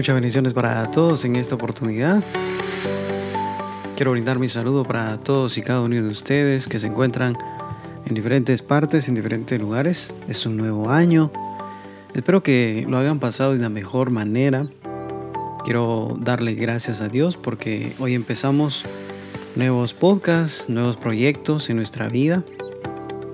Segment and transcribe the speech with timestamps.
[0.00, 2.24] Muchas bendiciones para todos en esta oportunidad.
[3.96, 7.36] Quiero brindar mi saludo para todos y cada uno de ustedes que se encuentran
[8.06, 10.14] en diferentes partes, en diferentes lugares.
[10.26, 11.30] Es un nuevo año.
[12.14, 14.64] Espero que lo hayan pasado de la mejor manera.
[15.64, 18.86] Quiero darle gracias a Dios porque hoy empezamos
[19.54, 22.42] nuevos podcasts, nuevos proyectos en nuestra vida.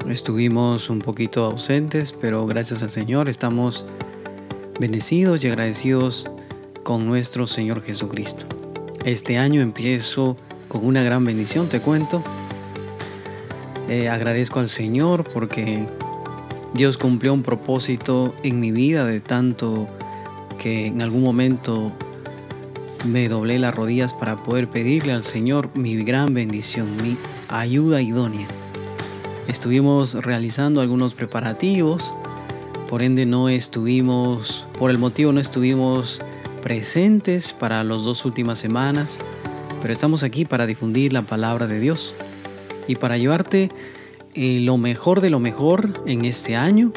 [0.09, 3.87] Estuvimos un poquito ausentes, pero gracias al Señor estamos
[4.81, 6.29] bendecidos y agradecidos
[6.87, 8.47] con nuestro Señor Jesucristo.
[9.05, 10.37] Este año empiezo
[10.69, 12.23] con una gran bendición, te cuento.
[13.89, 15.85] Eh, agradezco al Señor porque
[16.75, 19.89] Dios cumplió un propósito en mi vida de tanto
[20.61, 21.91] que en algún momento
[23.05, 27.17] me doblé las rodillas para poder pedirle al Señor mi gran bendición, mi
[27.49, 28.47] ayuda idónea.
[29.49, 32.15] Estuvimos realizando algunos preparativos,
[32.89, 36.23] por ende no estuvimos, por el motivo no estuvimos
[36.67, 39.21] presentes para las dos últimas semanas,
[39.81, 42.13] pero estamos aquí para difundir la palabra de Dios
[42.89, 43.71] y para llevarte
[44.35, 46.93] eh, lo mejor de lo mejor en este año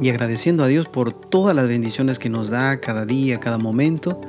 [0.00, 4.22] y agradeciendo a Dios por todas las bendiciones que nos da cada día, cada momento.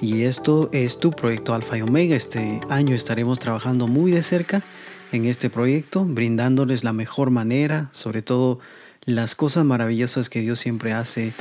[0.00, 2.14] Y esto es tu proyecto Alfa y Omega.
[2.14, 4.62] Este año estaremos trabajando muy de cerca
[5.10, 8.60] en este proyecto, brindándoles la mejor manera, sobre todo
[9.04, 11.32] las cosas maravillosas que Dios siempre hace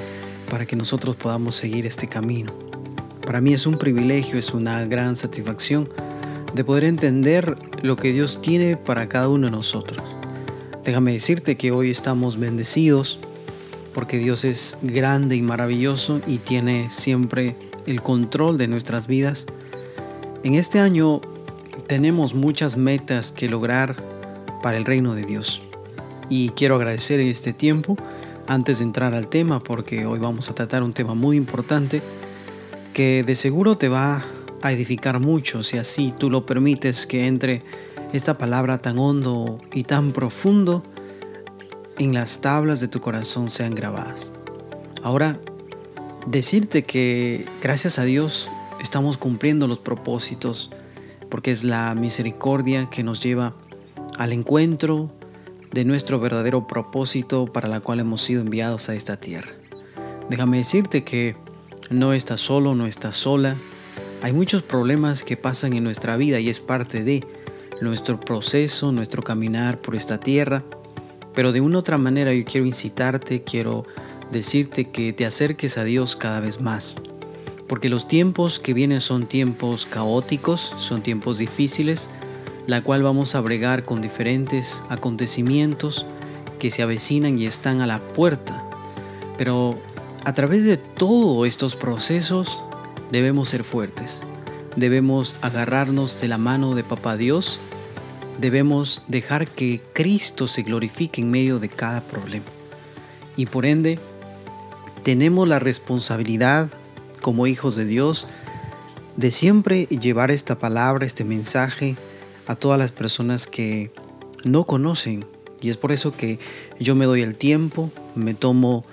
[0.50, 2.54] para que nosotros podamos seguir este camino.
[3.26, 5.90] Para mí es un privilegio, es una gran satisfacción
[6.54, 10.02] de poder entender lo que Dios tiene para cada uno de nosotros.
[10.86, 13.20] Déjame decirte que hoy estamos bendecidos
[13.94, 19.48] porque Dios es grande y maravilloso y tiene siempre el control de nuestras vidas.
[20.44, 21.20] En este año
[21.88, 23.96] tenemos muchas metas que lograr
[24.62, 25.62] para el reino de Dios.
[26.30, 27.98] Y quiero agradecer este tiempo
[28.48, 32.02] antes de entrar al tema, porque hoy vamos a tratar un tema muy importante
[32.94, 34.26] que de seguro te va
[34.62, 37.64] a edificar mucho si así tú lo permites que entre
[38.14, 40.84] esta palabra tan hondo y tan profundo
[41.98, 44.32] en las tablas de tu corazón sean grabadas.
[45.04, 45.40] Ahora,
[46.26, 50.72] decirte que gracias a Dios estamos cumpliendo los propósitos,
[51.30, 53.54] porque es la misericordia que nos lleva
[54.18, 55.12] al encuentro
[55.78, 59.52] de nuestro verdadero propósito para la cual hemos sido enviados a esta tierra.
[60.28, 61.36] Déjame decirte que
[61.92, 63.56] no estás solo, no estás sola.
[64.24, 67.24] Hay muchos problemas que pasan en nuestra vida y es parte de
[67.80, 70.64] nuestro proceso, nuestro caminar por esta tierra.
[71.36, 73.86] Pero de una otra manera yo quiero incitarte, quiero
[74.32, 76.96] decirte que te acerques a Dios cada vez más.
[77.68, 82.10] Porque los tiempos que vienen son tiempos caóticos, son tiempos difíciles,
[82.68, 86.06] la cual vamos a bregar con diferentes acontecimientos
[86.60, 88.64] que se avecinan y están a la puerta.
[89.38, 89.80] Pero
[90.26, 92.64] a través de todos estos procesos
[93.12, 94.22] debemos ser fuertes,
[94.76, 97.60] debemos agarrarnos de la mano de Papá Dios,
[98.40, 102.46] debemos dejar que Cristo se glorifique en medio de cada problema.
[103.38, 103.98] Y por ende,
[105.04, 106.70] tenemos la responsabilidad
[107.22, 108.28] como hijos de Dios
[109.16, 111.96] de siempre llevar esta palabra, este mensaje,
[112.48, 113.92] a todas las personas que
[114.44, 115.26] no conocen.
[115.62, 116.40] Y es por eso que
[116.80, 118.86] yo me doy el tiempo, me tomo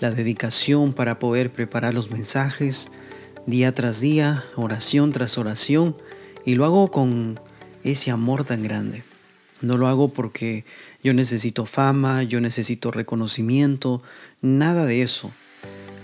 [0.00, 2.90] la dedicación para poder preparar los mensajes
[3.46, 5.96] día tras día, oración tras oración,
[6.44, 7.40] y lo hago con
[7.84, 9.04] ese amor tan grande.
[9.60, 10.64] No lo hago porque
[11.02, 14.02] yo necesito fama, yo necesito reconocimiento,
[14.40, 15.30] nada de eso.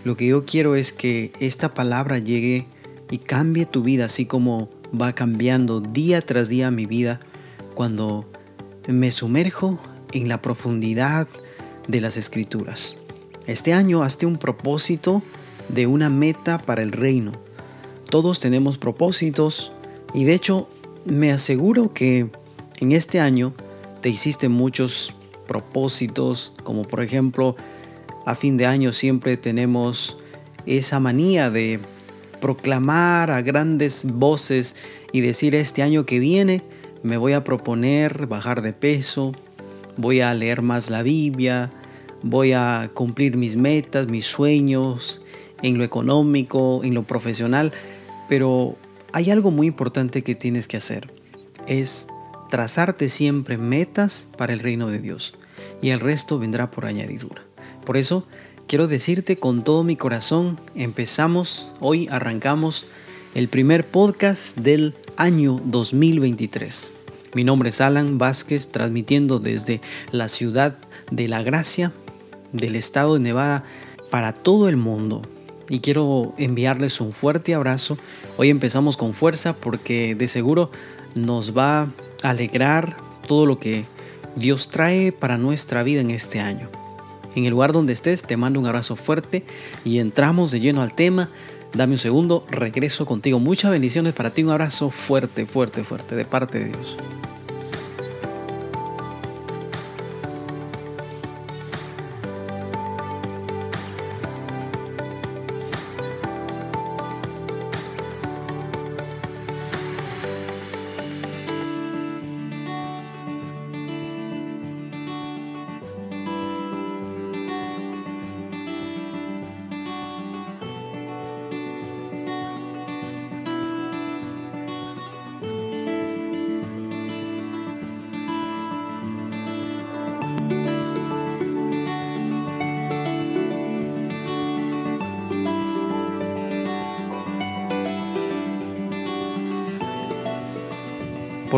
[0.05, 2.67] Lo que yo quiero es que esta palabra llegue
[3.11, 7.21] y cambie tu vida así como va cambiando día tras día mi vida
[7.75, 8.31] cuando
[8.87, 9.79] me sumerjo
[10.13, 11.29] en la profundidad
[11.87, 12.97] de las escrituras.
[13.47, 15.23] Este año hazte un propósito
[15.69, 17.33] de una meta para el reino.
[18.11, 19.73] Todos tenemos propósitos
[20.15, 20.69] y de hecho
[21.05, 22.31] me aseguro que
[22.81, 23.55] en este año
[24.01, 25.15] te hiciste muchos
[25.47, 27.57] propósitos, como por ejemplo
[28.27, 30.19] a fin de año siempre tenemos
[30.67, 31.81] esa manía de
[32.41, 34.77] proclamar a grandes voces
[35.13, 36.63] y decir este año que viene
[37.03, 39.33] me voy a proponer bajar de peso,
[39.97, 41.71] voy a leer más la Biblia,
[42.23, 45.23] voy a cumplir mis metas, mis sueños
[45.63, 47.73] en lo económico, en lo profesional,
[48.29, 48.77] pero
[49.13, 51.13] hay algo muy importante que tienes que hacer,
[51.67, 52.07] es
[52.49, 55.35] trazarte siempre metas para el reino de Dios
[55.83, 57.43] y el resto vendrá por añadidura.
[57.85, 58.27] Por eso
[58.69, 62.85] quiero decirte con todo mi corazón, empezamos, hoy arrancamos
[63.35, 66.91] el primer podcast del año 2023.
[67.33, 69.81] Mi nombre es Alan Vázquez, transmitiendo desde
[70.13, 70.77] la ciudad
[71.11, 71.95] de La Gracia,
[72.53, 73.65] del estado de Nevada,
[74.11, 75.23] para todo el mundo.
[75.71, 77.99] y quiero enviarles un fuerte abrazo.
[78.39, 80.71] Hoy empezamos con fuerza porque de seguro
[81.15, 81.89] nos va a
[82.23, 83.85] alegrar todo lo que
[84.37, 86.78] Dios trae para nuestra vida en este año.
[87.39, 89.45] En el lugar donde estés, te mando un abrazo fuerte
[89.85, 91.31] y entramos de lleno al tema.
[91.73, 93.39] Dame un segundo, regreso contigo.
[93.39, 96.97] Muchas bendiciones para ti, un abrazo fuerte, fuerte, fuerte de parte de Dios.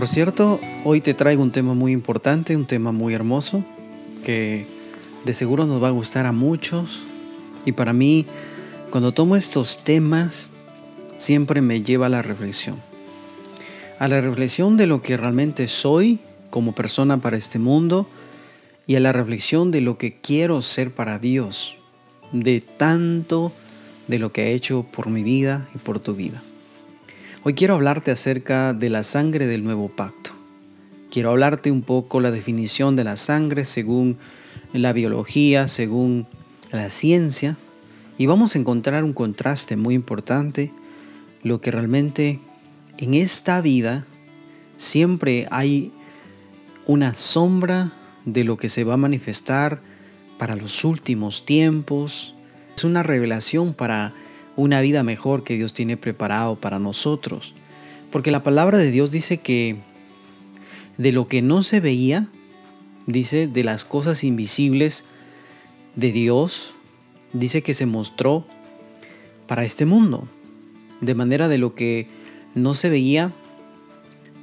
[0.00, 3.62] Por cierto, hoy te traigo un tema muy importante, un tema muy hermoso,
[4.25, 4.64] que
[5.26, 7.02] de seguro nos va a gustar a muchos.
[7.67, 8.25] Y para mí,
[8.88, 10.49] cuando tomo estos temas,
[11.19, 12.76] siempre me lleva a la reflexión.
[13.99, 16.19] A la reflexión de lo que realmente soy
[16.49, 18.08] como persona para este mundo
[18.87, 21.76] y a la reflexión de lo que quiero ser para Dios,
[22.32, 23.53] de tanto
[24.08, 26.43] de lo que ha hecho por mi vida y por tu vida.
[27.42, 30.32] Hoy quiero hablarte acerca de la sangre del nuevo pacto.
[31.10, 34.19] Quiero hablarte un poco la definición de la sangre según
[34.75, 36.26] la biología, según
[36.70, 37.56] la ciencia,
[38.19, 40.70] y vamos a encontrar un contraste muy importante,
[41.42, 42.40] lo que realmente
[42.98, 44.04] en esta vida
[44.76, 45.93] siempre hay
[46.86, 47.94] una sombra
[48.26, 49.81] de lo que se va a manifestar
[50.36, 52.34] para los últimos tiempos.
[52.76, 54.12] Es una revelación para
[54.60, 57.54] una vida mejor que Dios tiene preparado para nosotros.
[58.10, 59.76] Porque la palabra de Dios dice que
[60.98, 62.28] de lo que no se veía,
[63.06, 65.04] dice de las cosas invisibles
[65.96, 66.74] de Dios,
[67.32, 68.44] dice que se mostró
[69.46, 70.28] para este mundo.
[71.00, 72.06] De manera de lo que
[72.54, 73.32] no se veía,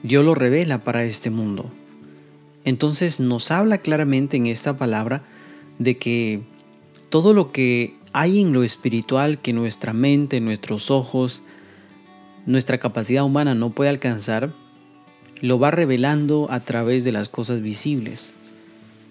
[0.02, 1.70] Dios lo revela para este mundo.
[2.66, 5.24] Entonces nos habla claramente en esta palabra
[5.78, 6.42] de que
[7.10, 11.44] todo lo que hay en lo espiritual que nuestra mente, nuestros ojos,
[12.48, 14.54] nuestra capacidad humana no puede alcanzar,
[15.40, 18.34] lo va revelando a través de las cosas visibles,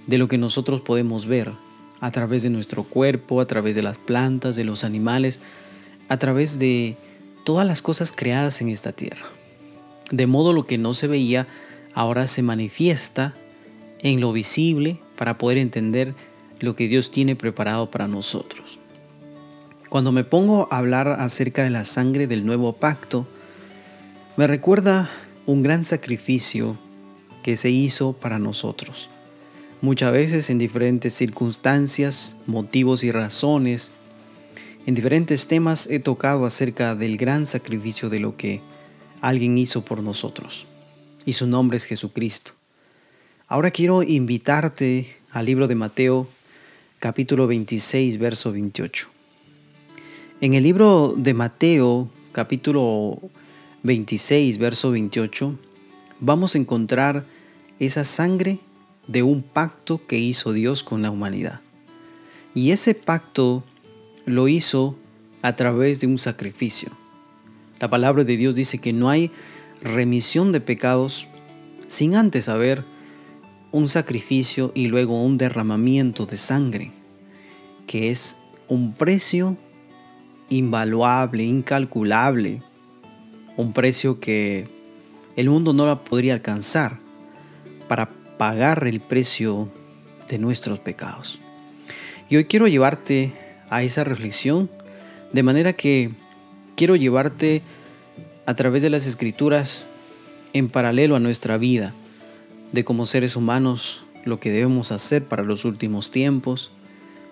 [0.08, 1.52] de lo que nosotros podemos ver,
[2.00, 5.38] a través de nuestro cuerpo, a través de las plantas, de los animales,
[6.08, 6.96] a través de
[7.44, 9.28] todas las cosas creadas en esta tierra.
[10.10, 11.46] De modo lo que no se veía
[11.94, 13.36] ahora se manifiesta
[14.00, 16.16] en lo visible para poder entender
[16.58, 18.80] lo que Dios tiene preparado para nosotros.
[19.88, 23.26] Cuando me pongo a hablar acerca de la sangre del nuevo pacto,
[24.37, 25.09] me recuerda
[25.47, 26.76] un gran sacrificio
[27.45, 29.09] que se hizo para nosotros.
[29.81, 33.93] Muchas veces en diferentes circunstancias, motivos y razones,
[34.87, 38.61] en diferentes temas he tocado acerca del gran sacrificio de lo que
[39.21, 40.66] alguien hizo por nosotros.
[41.25, 42.52] Y su nombre es Jesucristo.
[43.47, 46.28] Ahora quiero invitarte al libro de Mateo
[46.99, 49.15] capítulo 26, verso 28.
[50.38, 53.19] En el libro de Mateo, capítulo
[53.85, 55.59] 26, verso 28,
[56.21, 57.25] vamos a encontrar
[57.78, 58.59] esa sangre
[59.07, 61.61] de un pacto que hizo Dios con la humanidad.
[62.55, 63.64] Y ese pacto
[64.26, 64.95] lo hizo
[65.40, 66.90] a través de un sacrificio.
[67.81, 69.31] La palabra de Dios dice que no hay
[69.81, 71.28] remisión de pecados
[71.87, 72.85] sin antes haber
[73.73, 76.93] un sacrificio y luego un derramamiento de sangre,
[77.87, 78.37] que es
[78.69, 79.57] un precio
[80.48, 82.62] invaluable, incalculable,
[83.56, 84.68] un precio que
[85.36, 86.98] el mundo no la podría alcanzar
[87.88, 89.68] para pagar el precio
[90.28, 91.40] de nuestros pecados.
[92.28, 93.32] Y hoy quiero llevarte
[93.70, 94.70] a esa reflexión
[95.32, 96.10] de manera que
[96.76, 97.62] quiero llevarte
[98.46, 99.84] a través de las escrituras
[100.52, 101.92] en paralelo a nuestra vida,
[102.72, 106.70] de como seres humanos lo que debemos hacer para los últimos tiempos,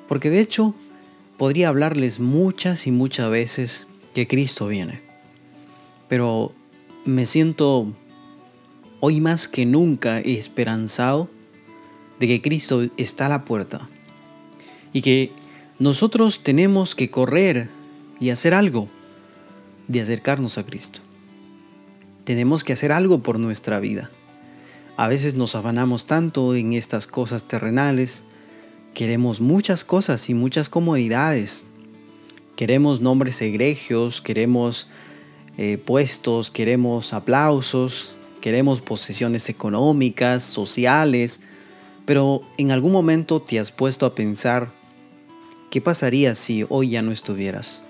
[0.08, 0.74] porque de hecho
[1.36, 5.00] podría hablarles muchas y muchas veces que Cristo viene.
[6.08, 6.52] Pero
[7.04, 7.92] me siento
[9.00, 11.28] hoy más que nunca esperanzado
[12.20, 13.88] de que Cristo está a la puerta
[14.92, 15.32] y que
[15.78, 17.68] nosotros tenemos que correr
[18.20, 18.88] y hacer algo
[19.88, 21.00] de acercarnos a Cristo.
[22.24, 24.10] Tenemos que hacer algo por nuestra vida.
[24.96, 28.24] A veces nos afanamos tanto en estas cosas terrenales,
[28.94, 31.64] Queremos muchas cosas y muchas comodidades,
[32.56, 34.86] Queremos nombres egregios, queremos
[35.58, 41.40] eh, puestos, queremos aplausos, queremos posesiones económicas, sociales,
[42.06, 44.70] pero en algún momento te has puesto a pensar,
[45.72, 47.82] ¿qué pasaría si hoy ya no estuvieras?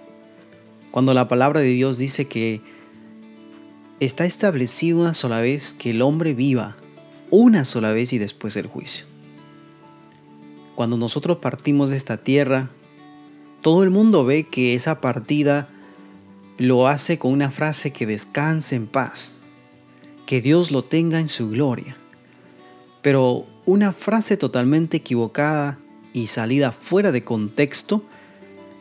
[0.91, 2.63] Cuando la palabra de Dios dice que
[4.01, 6.75] está establecido una sola vez que el hombre viva,
[7.31, 9.14] una sola vez y después el juicio.
[10.75, 12.71] Cuando nosotros partimos de esta tierra,
[13.63, 15.69] todo el mundo ve que esa partida
[16.59, 19.35] lo hace con una frase que descanse en paz,
[20.27, 21.97] que Dios lo tenga en su gloria.
[23.03, 25.79] Pero una frase totalmente equivocada
[26.13, 28.03] y salida fuera de contexto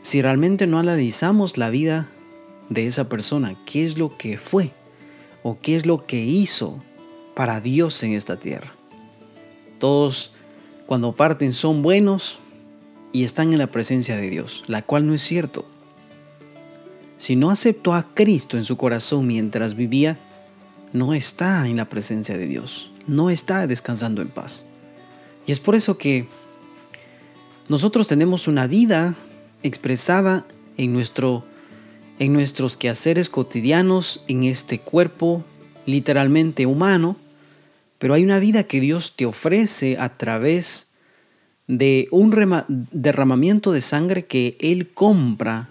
[0.01, 2.09] si realmente no analizamos la vida
[2.69, 4.71] de esa persona, qué es lo que fue
[5.43, 6.81] o qué es lo que hizo
[7.35, 8.73] para Dios en esta tierra.
[9.79, 10.31] Todos
[10.85, 12.39] cuando parten son buenos
[13.11, 15.65] y están en la presencia de Dios, la cual no es cierto.
[17.17, 20.19] Si no aceptó a Cristo en su corazón mientras vivía,
[20.91, 24.65] no está en la presencia de Dios, no está descansando en paz.
[25.45, 26.27] Y es por eso que
[27.69, 29.15] nosotros tenemos una vida
[29.61, 30.45] expresada
[30.77, 31.43] en, nuestro,
[32.19, 35.43] en nuestros quehaceres cotidianos, en este cuerpo
[35.85, 37.17] literalmente humano,
[38.03, 40.87] pero hay una vida que Dios te ofrece a través
[41.67, 42.35] de un
[42.91, 45.69] derramamiento de sangre que Él compra,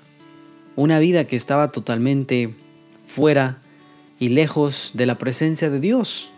[0.75, 2.55] una vida que estaba totalmente
[3.05, 3.59] fuera
[4.19, 6.31] y lejos de la presencia de Dios.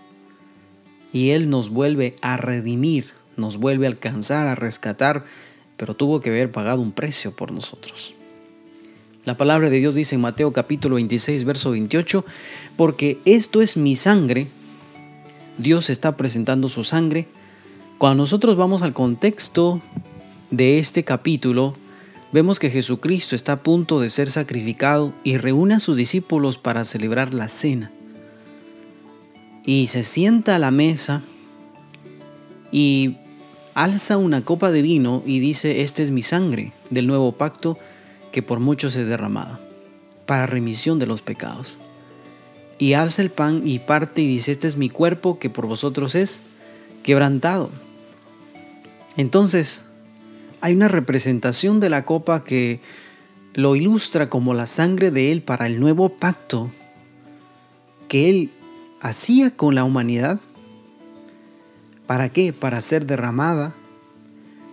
[1.12, 5.24] Y Él nos vuelve a redimir, nos vuelve a alcanzar, a rescatar
[5.76, 8.16] pero tuvo que haber pagado un precio por nosotros.
[9.24, 12.24] La palabra de Dios dice en Mateo capítulo 26, verso 28,
[12.76, 14.48] porque esto es mi sangre,
[15.58, 17.26] Dios está presentando su sangre.
[17.98, 19.80] Cuando nosotros vamos al contexto
[20.50, 21.74] de este capítulo,
[22.32, 26.84] vemos que Jesucristo está a punto de ser sacrificado y reúne a sus discípulos para
[26.84, 27.92] celebrar la cena.
[29.64, 31.22] Y se sienta a la mesa
[32.70, 33.16] y
[33.74, 37.78] alza una copa de vino y dice, esta es mi sangre del nuevo pacto
[38.32, 39.60] que por muchos es derramada,
[40.26, 41.78] para remisión de los pecados.
[42.78, 46.14] Y alza el pan y parte y dice, este es mi cuerpo que por vosotros
[46.14, 46.40] es
[47.02, 47.70] quebrantado.
[49.16, 49.84] Entonces,
[50.60, 52.80] hay una representación de la copa que
[53.54, 56.70] lo ilustra como la sangre de Él para el nuevo pacto
[58.08, 58.50] que Él
[59.00, 60.40] hacía con la humanidad
[62.06, 62.52] ¿Para qué?
[62.52, 63.74] Para ser derramada,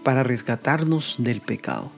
[0.03, 1.91] para rescatarnos del pecado.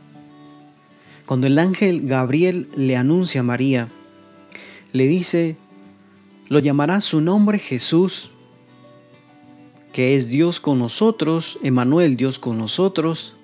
[1.25, 3.87] Cuando el ángel Gabriel le anuncia a María,
[4.91, 5.57] le dice,
[6.49, 8.31] lo llamará su nombre Jesús,
[9.91, 13.35] que es Dios con nosotros, Emanuel Dios con nosotros,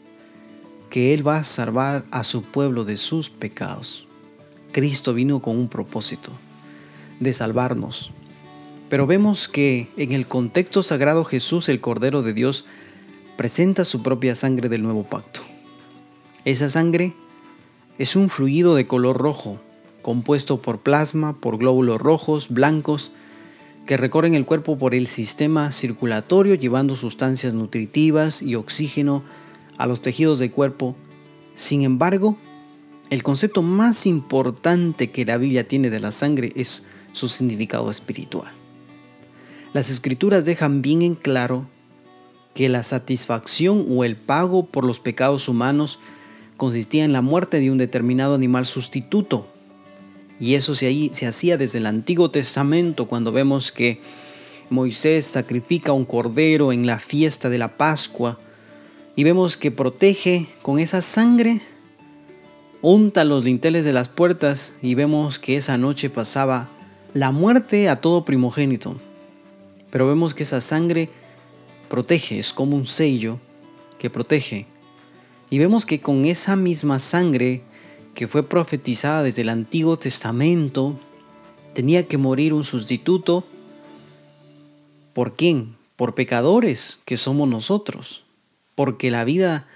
[0.89, 4.08] que Él va a salvar a su pueblo de sus pecados.
[4.72, 6.32] Cristo vino con un propósito,
[7.20, 8.12] de salvarnos,
[8.89, 12.65] pero vemos que en el contexto sagrado Jesús, el Cordero de Dios,
[13.38, 15.41] presenta su propia sangre del nuevo pacto.
[16.44, 17.13] Esa sangre
[18.00, 19.60] es un fluido de color rojo,
[20.10, 23.12] compuesto por plasma, por glóbulos rojos, blancos,
[23.86, 29.22] que recorren el cuerpo por el sistema circulatorio llevando sustancias nutritivas y oxígeno
[29.78, 30.96] a los tejidos del cuerpo.
[31.54, 32.39] Sin embargo,
[33.12, 38.51] el concepto más importante que la Biblia tiene de la sangre es su significado espiritual.
[39.74, 41.68] Las escrituras dejan bien en claro
[42.56, 46.00] que la satisfacción o el pago por los pecados humanos
[46.58, 49.46] consistía en la muerte de un determinado animal sustituto.
[50.39, 54.00] Y eso se, se hacía desde el Antiguo Testamento cuando vemos que
[54.69, 58.38] Moisés sacrifica un cordero en la fiesta de la Pascua
[59.15, 61.62] y vemos que protege con esa sangre,
[62.81, 66.69] unta los dinteles de las puertas y vemos que esa noche pasaba
[67.13, 68.96] la muerte a todo primogénito.
[69.89, 71.10] Pero vemos que esa sangre
[71.89, 73.39] protege, es como un sello
[73.98, 74.67] que protege.
[75.50, 77.63] Y vemos que con esa misma sangre
[78.19, 80.99] que fue profetizada desde el Antiguo Testamento,
[81.73, 83.45] tenía que morir un sustituto.
[85.13, 85.77] ¿Por quién?
[85.95, 88.25] Por pecadores que somos nosotros.
[88.75, 89.67] Porque la vida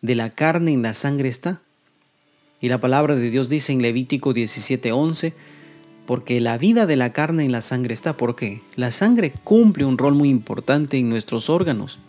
[0.00, 1.60] de la carne en la sangre está.
[2.60, 5.32] Y la palabra de Dios dice en Levítico 17:11,
[6.04, 8.16] porque la vida de la carne en la sangre está.
[8.16, 8.62] ¿Por qué?
[8.74, 12.00] La sangre cumple un rol muy importante en nuestros órganos.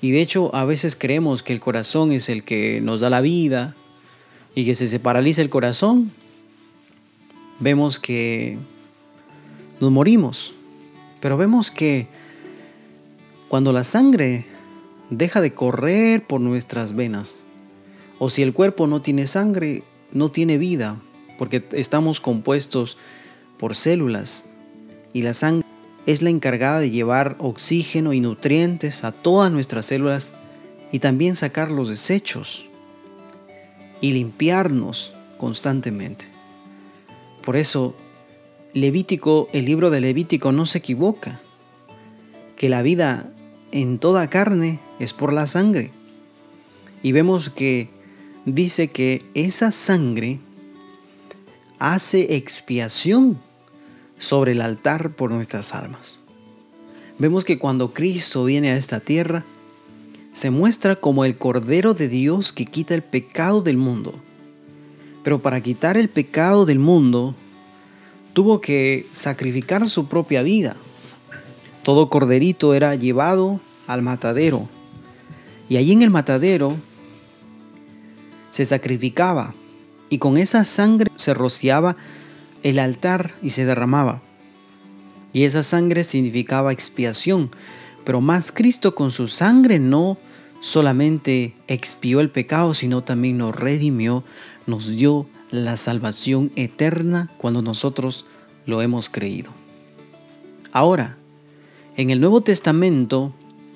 [0.00, 3.20] Y de hecho a veces creemos que el corazón es el que nos da la
[3.20, 3.76] vida
[4.56, 6.10] y que si se paraliza el corazón,
[7.60, 8.56] vemos que
[9.80, 10.54] nos morimos.
[11.20, 12.06] Pero vemos que
[13.48, 14.46] cuando la sangre
[15.10, 17.44] deja de correr por nuestras venas,
[18.18, 20.96] o si el cuerpo no tiene sangre, no tiene vida,
[21.36, 22.96] porque estamos compuestos
[23.58, 24.46] por células
[25.12, 25.68] y la sangre
[26.06, 30.32] es la encargada de llevar oxígeno y nutrientes a todas nuestras células
[30.92, 32.66] y también sacar los desechos
[34.06, 36.26] y limpiarnos constantemente.
[37.42, 37.96] Por eso,
[38.72, 41.40] Levítico, el libro de Levítico no se equivoca,
[42.54, 43.28] que la vida
[43.72, 45.90] en toda carne es por la sangre.
[47.02, 47.88] Y vemos que
[48.44, 50.38] dice que esa sangre
[51.80, 53.40] hace expiación
[54.18, 56.20] sobre el altar por nuestras almas.
[57.18, 59.44] Vemos que cuando Cristo viene a esta tierra,
[60.36, 64.12] se muestra como el Cordero de Dios que quita el pecado del mundo.
[65.24, 67.34] Pero para quitar el pecado del mundo,
[68.34, 70.76] tuvo que sacrificar su propia vida.
[71.82, 74.68] Todo corderito era llevado al matadero.
[75.70, 76.76] Y allí en el matadero
[78.50, 79.54] se sacrificaba
[80.10, 81.96] y con esa sangre se rociaba
[82.62, 84.20] el altar y se derramaba.
[85.32, 87.50] Y esa sangre significaba expiación,
[88.04, 90.18] pero más Cristo con su sangre no
[90.66, 94.24] solamente expió el pecado, sino también nos redimió,
[94.66, 98.26] nos dio la salvación eterna cuando nosotros
[98.66, 99.52] lo hemos creído.
[100.72, 101.18] Ahora,
[101.96, 103.32] en el Nuevo Testamento,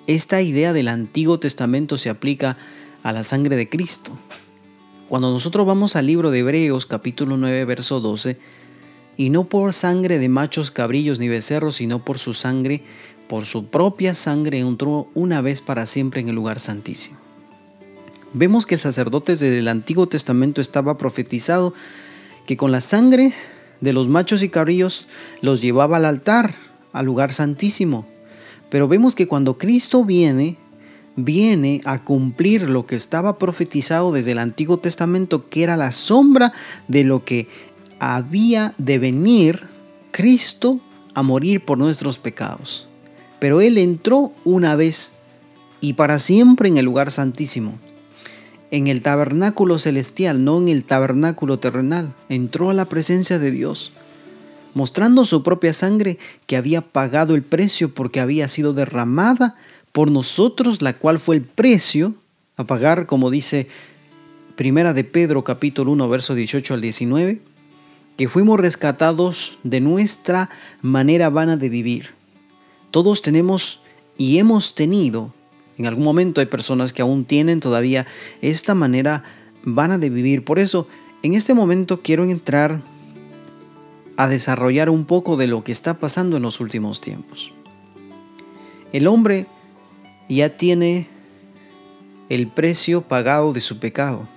[0.09, 2.57] esta idea del Antiguo Testamento se aplica
[3.05, 4.11] a la sangre de Cristo.
[5.09, 8.37] Cuando nosotros vamos al libro de Hebreos capítulo 9 verso 12,
[9.17, 12.83] y no por sangre de machos, cabrillos ni becerros, sino por su sangre,
[13.31, 17.17] por su propia sangre entró una vez para siempre en el lugar santísimo.
[18.33, 21.73] Vemos que el sacerdote del Antiguo Testamento estaba profetizado
[22.45, 23.33] que con la sangre
[23.81, 25.07] de los machos y cabrillos
[25.43, 26.57] los llevaba al altar,
[26.93, 28.05] al lugar santísimo.
[28.69, 30.57] Pero vemos que cuando Cristo viene,
[31.15, 36.53] viene a cumplir lo que estaba profetizado desde el Antiguo Testamento, que era la sombra
[36.89, 37.47] de lo que
[38.01, 39.69] había de venir
[40.11, 40.81] Cristo
[41.15, 42.90] a morir por nuestros pecados.
[43.41, 45.13] Pero Él entró una vez
[45.81, 47.79] y para siempre en el lugar santísimo,
[48.71, 52.15] en el tabernáculo celestial, no en el tabernáculo terrenal.
[52.29, 53.93] Entró a la presencia de Dios,
[54.75, 59.57] mostrando su propia sangre que había pagado el precio porque había sido derramada
[59.93, 62.15] por nosotros, la cual fue el precio
[62.57, 63.67] a pagar, como dice
[64.55, 67.41] Primera de Pedro capítulo 1, verso 18 al 19,
[68.17, 70.51] que fuimos rescatados de nuestra
[70.83, 72.20] manera vana de vivir.
[72.91, 73.81] Todos tenemos
[74.19, 75.33] y hemos tenido,
[75.79, 78.07] en algún momento hay personas que aún tienen todavía
[78.43, 79.25] esta manera
[79.63, 80.45] vana de vivir.
[80.45, 80.87] Por eso,
[81.23, 82.83] en este momento quiero entrar
[84.17, 87.53] a desarrollar un poco de lo que está pasando en los últimos tiempos.
[88.93, 89.47] El hombre
[90.29, 91.09] ya tiene
[92.29, 94.29] el precio pagado de su pecado.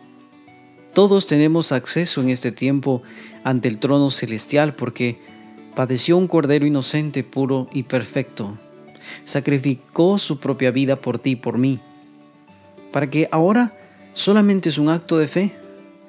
[0.93, 3.01] Todos tenemos acceso en este tiempo
[3.43, 5.19] ante el trono celestial porque
[5.75, 8.57] padeció un cordero inocente, puro y perfecto.
[9.23, 11.79] Sacrificó su propia vida por ti y por mí.
[12.91, 13.77] Para que ahora
[14.13, 15.55] solamente es un acto de fe.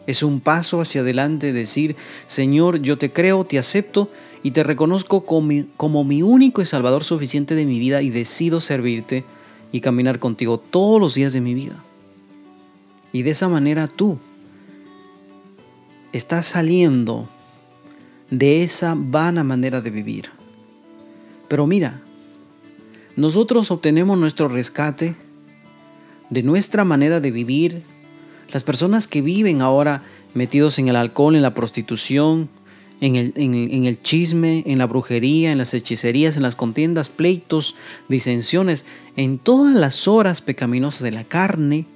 [0.07, 1.97] Es un paso hacia adelante decir,
[2.27, 4.11] Señor, yo te creo, te acepto
[4.43, 8.11] y te reconozco como mi, como mi único y salvador suficiente de mi vida y
[8.11, 9.25] decido servirte
[9.73, 11.83] y caminar contigo todos los días de mi vida.
[13.13, 14.19] Y de esa manera tú
[16.13, 17.29] estás saliendo
[18.39, 20.31] de esa vana manera de vivir.
[21.49, 22.01] Pero mira,
[23.17, 25.15] nosotros obtenemos nuestro rescate
[26.31, 27.83] de nuestra manera de vivir.
[28.51, 30.03] Las personas que viven ahora
[30.35, 32.49] metidos en el alcohol, en la prostitución,
[33.01, 37.75] en el, en, el, chisme, en la brujería, en las hechicerías, en las contiendas, pleitos,
[38.09, 38.85] disensiones,
[39.17, 41.87] en todas las horas pecaminosas de la carne,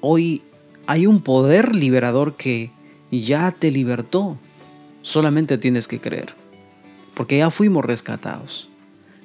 [0.00, 0.42] hoy
[0.86, 2.70] hay un poder liberador que
[3.10, 4.36] ya te libertó.
[5.02, 6.34] Solamente tienes que creer,
[7.14, 8.68] porque ya fuimos rescatados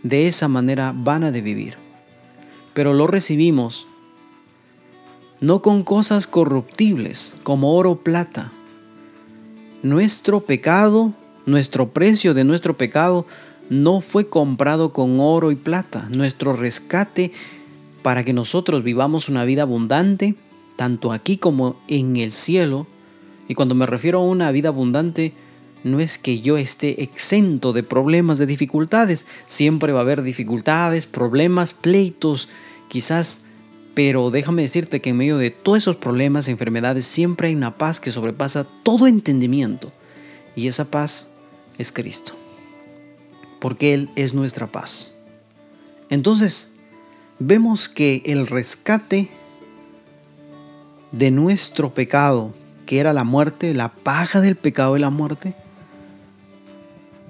[0.03, 1.75] de esa manera vana de vivir.
[2.73, 3.87] Pero lo recibimos
[5.41, 8.51] no con cosas corruptibles como oro o plata,
[9.83, 11.11] nuestro pecado,
[11.45, 13.25] nuestro precio de nuestro pecado
[13.69, 16.07] no fue comprado con oro y plata.
[16.09, 17.33] Nuestro rescate
[18.01, 20.35] para que nosotros vivamos una vida abundante,
[20.77, 22.87] tanto aquí como en el cielo.
[23.53, 25.31] Y cuando me refiero a una vida abundante,
[25.83, 29.27] no es que yo esté exento de problemas, de dificultades.
[29.45, 32.49] Siempre va a haber dificultades, problemas, pleitos,
[32.87, 33.41] quizás
[33.93, 37.99] pero déjame decirte que en medio de todos esos problemas, enfermedades, siempre hay una paz
[37.99, 39.91] que sobrepasa todo entendimiento.
[40.55, 41.27] Y esa paz
[41.77, 42.33] es Cristo.
[43.59, 45.13] Porque Él es nuestra paz.
[46.09, 46.71] Entonces,
[47.37, 49.29] vemos que el rescate
[51.11, 52.55] de nuestro pecado
[52.97, 55.53] era la muerte, la paja del pecado y la muerte?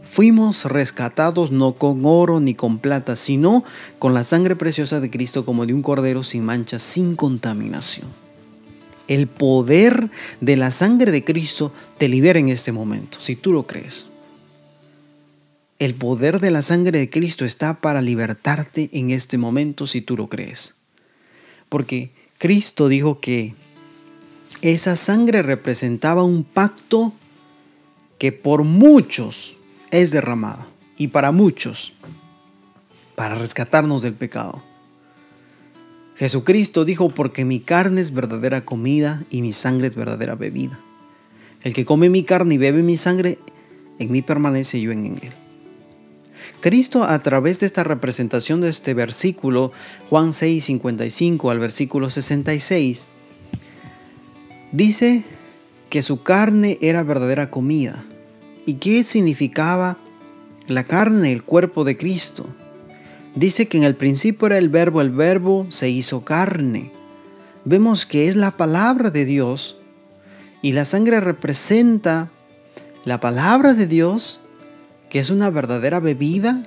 [0.03, 3.63] Fuimos rescatados no con oro ni con plata, sino
[3.97, 8.07] con la sangre preciosa de Cristo como de un cordero sin mancha, sin contaminación.
[9.07, 13.63] El poder de la sangre de Cristo te libera en este momento, si tú lo
[13.63, 14.05] crees.
[15.79, 20.15] El poder de la sangre de Cristo está para libertarte en este momento si tú
[20.15, 20.75] lo crees.
[21.69, 23.55] Porque Cristo dijo que
[24.71, 27.13] esa sangre representaba un pacto
[28.17, 29.55] que por muchos
[29.91, 30.65] es derramada
[30.97, 31.93] y para muchos
[33.15, 34.63] para rescatarnos del pecado.
[36.15, 40.79] Jesucristo dijo, porque mi carne es verdadera comida y mi sangre es verdadera bebida.
[41.63, 43.39] El que come mi carne y bebe mi sangre,
[43.99, 45.31] en mí permanece yo en él.
[46.61, 49.71] Cristo a través de esta representación de este versículo,
[50.09, 53.07] Juan 6, 55 al versículo 66,
[54.73, 55.23] dice
[55.89, 58.03] que su carne era verdadera comida.
[58.65, 59.97] ¿Y qué significaba
[60.67, 62.45] la carne, el cuerpo de Cristo?
[63.35, 66.91] Dice que en el principio era el verbo, el verbo se hizo carne.
[67.63, 69.77] Vemos que es la palabra de Dios
[70.61, 72.29] y la sangre representa
[73.05, 74.41] la palabra de Dios
[75.13, 76.65] que es una verdadera bebida,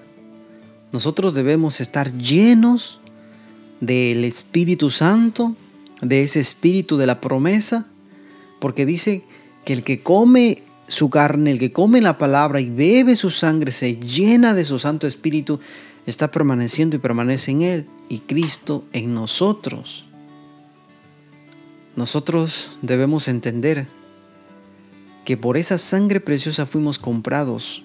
[0.93, 3.01] nosotros debemos estar llenos
[3.81, 5.57] del Espíritu Santo,
[6.01, 7.87] de ese Espíritu de la promesa,
[8.59, 9.23] porque dice
[9.65, 13.73] que el que come su carne, el que come la palabra y bebe su sangre,
[13.73, 15.61] se llena de su Santo Espíritu,
[16.07, 20.05] está permaneciendo y permanece en Él y Cristo en nosotros.
[21.97, 23.87] Nosotros debemos entender
[25.25, 27.83] que por esa sangre preciosa fuimos comprados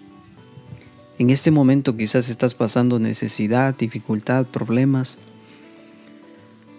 [1.21, 5.19] en este momento quizás estás pasando necesidad, dificultad, problemas,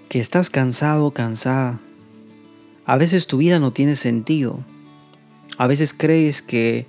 [0.09, 1.79] que estás cansado, cansada.
[2.85, 4.65] A veces tu vida no tiene sentido.
[5.59, 6.87] A veces crees que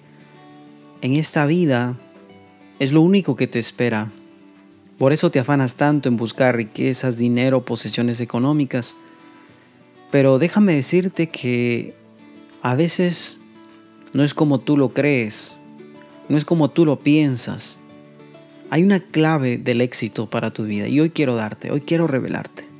[1.01, 1.97] en esta vida
[2.79, 4.11] es lo único que te espera.
[4.97, 8.95] Por eso te afanas tanto en buscar riquezas, dinero, posesiones económicas.
[10.11, 11.93] Pero déjame decirte que
[12.61, 13.37] a veces
[14.13, 15.55] no es como tú lo crees
[16.29, 17.79] no es como tú lo piensas.
[18.69, 22.72] Hay una clave del éxito para tu vida y hoy quiero darte, hoy quiero revelarte.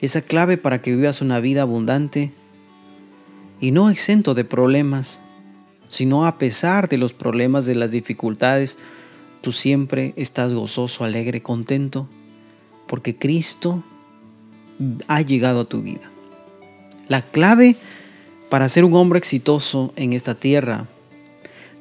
[0.00, 2.32] Esa clave para que vivas una vida abundante
[3.60, 5.20] y no exento de problemas,
[5.88, 8.78] sino a pesar de los problemas, de las dificultades,
[9.40, 12.08] tú siempre estás gozoso, alegre, contento,
[12.86, 13.82] porque Cristo
[15.08, 16.10] ha llegado a tu vida.
[17.08, 17.76] La clave
[18.50, 20.86] para ser un hombre exitoso en esta tierra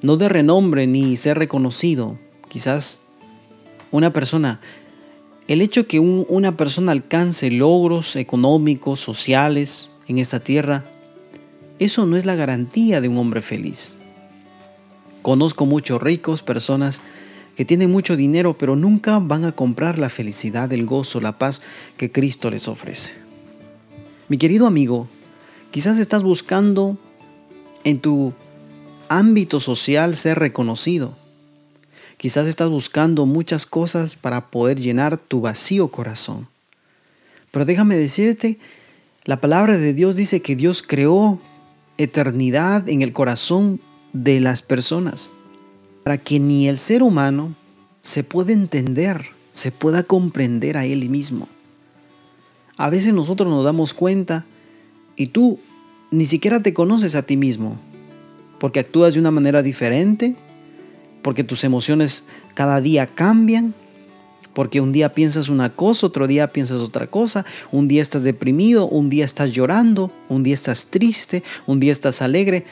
[0.06, 2.17] no de renombre ni ser reconocido.
[2.47, 3.01] Quizás
[3.91, 4.60] una persona,
[5.47, 10.86] el hecho que una persona alcance logros económicos, sociales en esta tierra,
[11.77, 13.95] eso no es la garantía de un hombre feliz.
[15.21, 17.01] Conozco muchos ricos, personas
[17.55, 21.62] que tienen mucho dinero, pero nunca van a comprar la felicidad, el gozo, la paz
[21.97, 23.13] que Cristo les ofrece.
[24.27, 25.08] Mi querido amigo,
[25.71, 26.97] quizás estás buscando
[27.84, 28.34] en tu
[29.10, 31.15] ámbito social ser reconocido.
[32.17, 36.47] Quizás estás buscando muchas cosas para poder llenar tu vacío corazón.
[37.51, 38.60] Pero déjame decirte,
[39.25, 41.39] la palabra de Dios dice que Dios creó
[41.97, 43.80] eternidad en el corazón
[44.13, 45.34] de las personas,
[46.04, 47.56] para que ni el ser humano
[48.01, 51.47] se pueda entender, se pueda comprender a él mismo.
[52.78, 54.45] A veces nosotros nos damos cuenta
[55.15, 55.60] y tú
[56.12, 57.78] ni siquiera te conoces a ti mismo,
[58.60, 60.36] porque actúas de una manera diferente,
[61.26, 63.74] porque tus emociones cada día cambian,
[64.54, 68.88] porque un día piensas una cosa, otro día piensas otra cosa, un día estás deprimido,
[68.88, 72.64] un día estás llorando, un día estás triste, un día estás alegre.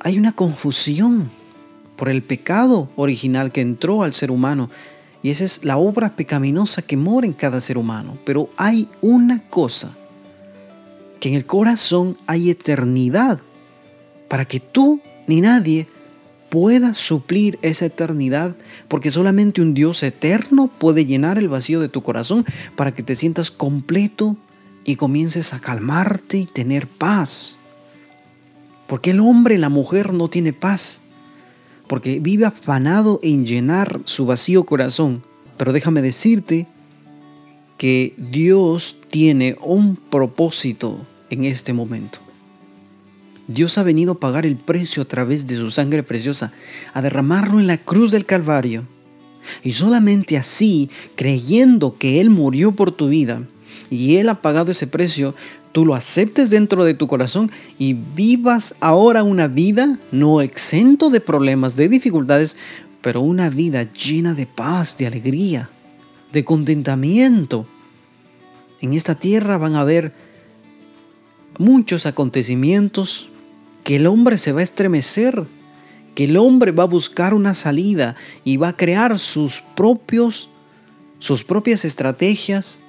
[0.00, 1.30] Hay una confusión
[1.94, 4.68] por el pecado original que entró al ser humano
[5.22, 8.18] y esa es la obra pecaminosa que mora en cada ser humano.
[8.24, 9.92] Pero hay una cosa,
[11.20, 13.38] que en el corazón hay eternidad
[14.26, 15.86] para que tú ni nadie
[16.48, 18.54] pueda suplir esa eternidad,
[18.88, 23.16] porque solamente un Dios eterno puede llenar el vacío de tu corazón para que te
[23.16, 24.36] sientas completo
[24.84, 27.56] y comiences a calmarte y tener paz.
[28.86, 31.00] Porque el hombre la mujer no tiene paz,
[31.88, 35.22] porque vive afanado en llenar su vacío corazón.
[35.56, 36.66] Pero déjame decirte
[37.78, 42.25] que Dios tiene un propósito en este momento.
[43.48, 46.52] Dios ha venido a pagar el precio a través de su sangre preciosa,
[46.94, 48.84] a derramarlo en la cruz del Calvario.
[49.62, 53.42] Y solamente así, creyendo que Él murió por tu vida
[53.88, 55.34] y Él ha pagado ese precio,
[55.70, 61.20] tú lo aceptes dentro de tu corazón y vivas ahora una vida no exento de
[61.20, 62.56] problemas, de dificultades,
[63.00, 65.70] pero una vida llena de paz, de alegría,
[66.32, 67.66] de contentamiento.
[68.80, 70.12] En esta tierra van a haber
[71.58, 73.28] muchos acontecimientos
[73.86, 75.44] que el hombre se va a estremecer,
[76.16, 80.50] que el hombre va a buscar una salida y va a crear sus propios
[81.20, 82.80] sus propias estrategias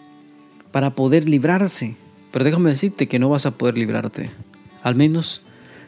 [0.72, 1.96] para poder librarse.
[2.32, 4.32] Pero déjame decirte que no vas a poder librarte.
[4.82, 5.44] Al menos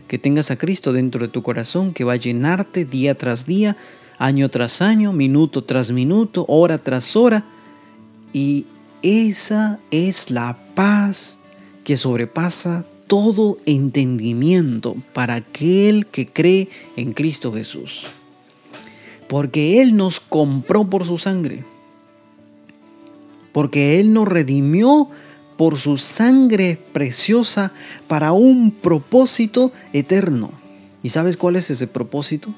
[0.07, 3.77] que tengas a Cristo dentro de tu corazón que va a llenarte día tras día,
[4.19, 7.45] año tras año, minuto tras minuto, hora tras hora.
[8.31, 8.67] Y
[9.01, 11.39] esa es la paz
[11.83, 18.03] que sobrepasa todo entendimiento para aquel que cree en Cristo Jesús.
[19.27, 21.65] Porque Él nos compró por su sangre.
[23.51, 25.09] Porque Él nos redimió
[25.57, 27.73] por su sangre preciosa
[28.07, 30.51] para un propósito eterno.
[31.01, 32.53] ¿Y sabes cuál es ese propósito?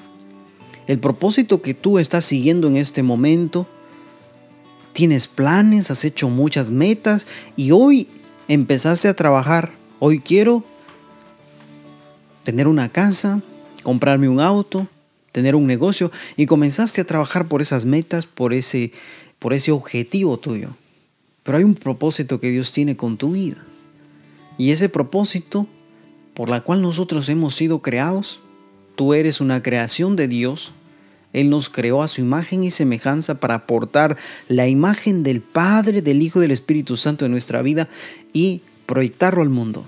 [0.86, 3.66] El propósito que tú estás siguiendo en este momento.
[4.92, 8.06] Tienes planes, has hecho muchas metas y hoy
[8.48, 9.81] empezaste a trabajar.
[10.04, 10.64] Hoy quiero
[12.42, 13.40] tener una casa,
[13.84, 14.88] comprarme un auto,
[15.30, 18.90] tener un negocio y comenzaste a trabajar por esas metas, por ese,
[19.38, 20.70] por ese objetivo tuyo.
[21.44, 23.64] Pero hay un propósito que Dios tiene con tu vida.
[24.58, 25.68] Y ese propósito
[26.34, 28.40] por la cual nosotros hemos sido creados,
[28.96, 30.72] tú eres una creación de Dios.
[31.32, 34.16] Él nos creó a su imagen y semejanza para aportar
[34.48, 37.88] la imagen del Padre, del Hijo y del Espíritu Santo en nuestra vida
[38.32, 39.86] y proyectarlo al mundo.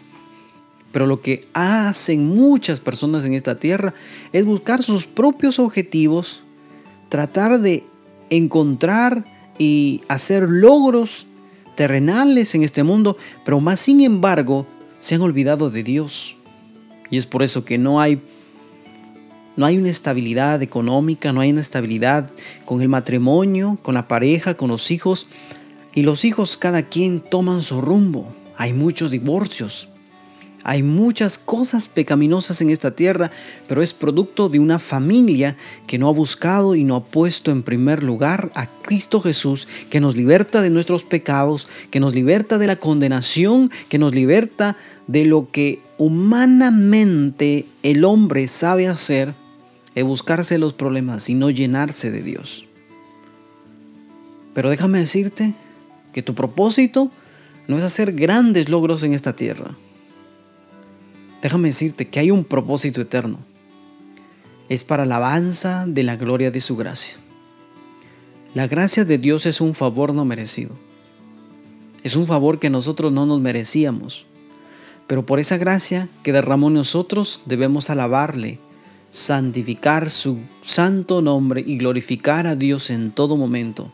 [0.95, 3.95] Pero lo que hacen muchas personas en esta tierra
[4.33, 6.45] es buscar sus propios objetivos,
[7.09, 7.83] tratar de
[8.31, 9.25] encontrar
[9.59, 11.27] y hacer logros
[11.75, 14.69] terrenales en este mundo, pero más sin embargo
[15.01, 16.37] se han olvidado de Dios.
[17.11, 18.23] Y es por eso que no hay
[19.57, 22.31] no hay una estabilidad económica, no hay una estabilidad
[22.65, 25.27] con el matrimonio, con la pareja, con los hijos.
[25.93, 28.33] Y los hijos cada quien toman su rumbo.
[28.57, 29.89] Hay muchos divorcios.
[30.67, 33.31] Hay muchas cosas pecaminosas en esta tierra,
[33.69, 37.63] pero es producto de una familia que no ha buscado y no ha puesto en
[37.63, 42.67] primer lugar a Cristo Jesús, que nos liberta de nuestros pecados, que nos liberta de
[42.67, 49.35] la condenación, que nos liberta de lo que humanamente el hombre sabe hacer,
[49.95, 52.65] es buscarse los problemas y no llenarse de Dios.
[54.55, 55.53] Pero déjame decirte
[56.15, 57.11] que tu propósito
[57.69, 59.77] no es hacer grandes logros en esta tierra
[61.45, 63.39] déjame decirte que hay un propósito eterno.
[64.71, 67.17] Es para alabanza de la gloria de su gracia.
[68.55, 70.71] La gracia de Dios es un favor no merecido.
[72.03, 74.25] Es un favor que nosotros no nos merecíamos.
[75.07, 78.59] Pero por esa gracia que derramó nosotros debemos alabarle,
[79.11, 83.93] santificar su santo nombre y glorificar a Dios en todo momento.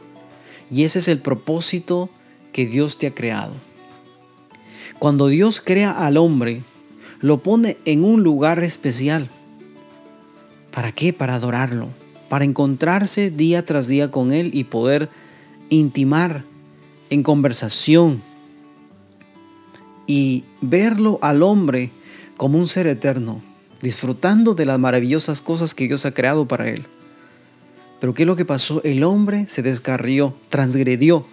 [0.71, 2.11] Y ese es el propósito
[2.53, 3.55] que Dios te ha creado.
[5.01, 6.63] Cuando Dios crea al hombre,
[7.21, 9.29] lo pone en un lugar especial.
[10.71, 11.13] ¿Para qué?
[11.13, 11.89] Para adorarlo,
[12.29, 15.09] para encontrarse día tras día con Él y poder
[15.69, 16.45] intimar
[17.11, 18.23] en conversación
[20.07, 21.91] y verlo al hombre
[22.37, 23.43] como un ser eterno,
[23.81, 26.87] disfrutando de las maravillosas cosas que Dios ha creado para Él.
[28.01, 28.81] Pero ¿qué es lo que pasó?
[28.83, 31.27] El hombre se descarrió, transgredió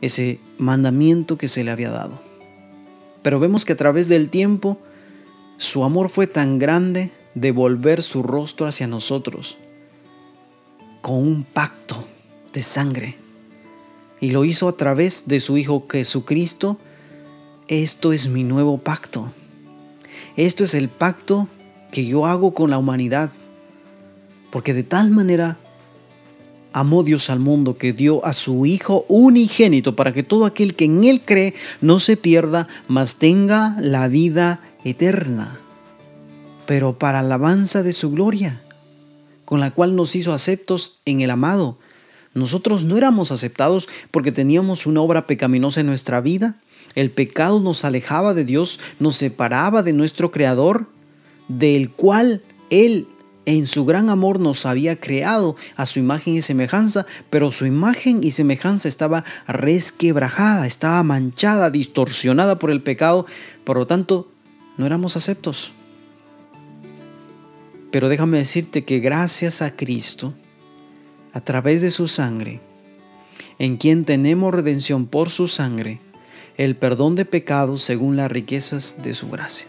[0.00, 2.22] ese mandamiento que se le había dado.
[3.22, 4.78] Pero vemos que a través del tiempo
[5.60, 9.58] su amor fue tan grande de volver su rostro hacia nosotros
[11.02, 12.02] con un pacto
[12.54, 13.16] de sangre.
[14.22, 16.78] Y lo hizo a través de su Hijo Jesucristo.
[17.68, 19.32] Esto es mi nuevo pacto.
[20.34, 21.46] Esto es el pacto
[21.92, 23.30] que yo hago con la humanidad.
[24.50, 25.58] Porque de tal manera
[26.72, 30.86] amó Dios al mundo que dio a su Hijo unigénito para que todo aquel que
[30.86, 35.58] en Él cree no se pierda, mas tenga la vida eterna,
[36.66, 38.60] pero para alabanza de su gloria,
[39.44, 41.78] con la cual nos hizo aceptos en el amado.
[42.34, 46.56] Nosotros no éramos aceptados porque teníamos una obra pecaminosa en nuestra vida.
[46.94, 50.86] El pecado nos alejaba de Dios, nos separaba de nuestro Creador,
[51.48, 53.08] del cual Él
[53.46, 58.22] en su gran amor nos había creado a su imagen y semejanza, pero su imagen
[58.22, 63.26] y semejanza estaba resquebrajada, estaba manchada, distorsionada por el pecado.
[63.64, 64.28] Por lo tanto,
[64.80, 65.72] no éramos aceptos.
[67.90, 70.32] Pero déjame decirte que gracias a Cristo,
[71.34, 72.60] a través de su sangre,
[73.58, 76.00] en quien tenemos redención por su sangre,
[76.56, 79.66] el perdón de pecados según las riquezas de su gracia.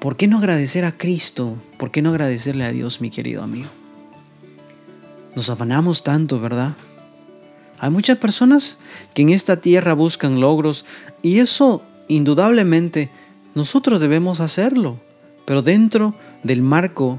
[0.00, 1.58] ¿Por qué no agradecer a Cristo?
[1.76, 3.68] ¿Por qué no agradecerle a Dios, mi querido amigo?
[5.36, 6.74] Nos afanamos tanto, ¿verdad?
[7.78, 8.78] Hay muchas personas
[9.12, 10.86] que en esta tierra buscan logros
[11.22, 11.82] y eso
[12.14, 13.08] indudablemente
[13.54, 14.98] nosotros debemos hacerlo,
[15.44, 17.18] pero dentro del marco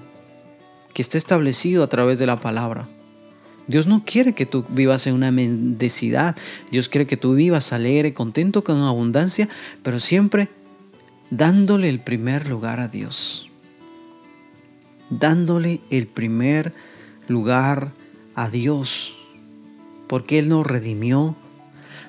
[0.93, 2.87] que está establecido a través de la palabra.
[3.67, 6.35] Dios no quiere que tú vivas en una mendicidad.
[6.71, 9.47] Dios quiere que tú vivas alegre, contento, con abundancia,
[9.81, 10.49] pero siempre
[11.29, 13.49] dándole el primer lugar a Dios.
[15.09, 16.73] Dándole el primer
[17.29, 17.93] lugar
[18.35, 19.15] a Dios.
[20.07, 21.35] Porque Él nos redimió,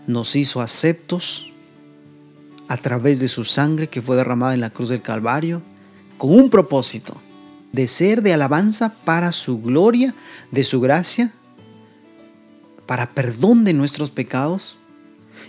[0.08, 1.51] nos hizo aceptos
[2.72, 5.60] a través de su sangre que fue derramada en la cruz del Calvario,
[6.16, 7.20] con un propósito
[7.70, 10.14] de ser de alabanza para su gloria,
[10.52, 11.34] de su gracia,
[12.86, 14.78] para perdón de nuestros pecados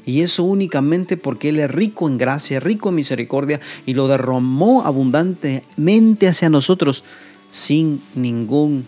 [0.06, 4.84] y eso únicamente porque Él es rico en gracia, rico en misericordia y lo derramó
[4.84, 7.06] abundantemente hacia nosotros
[7.52, 8.86] sin ningún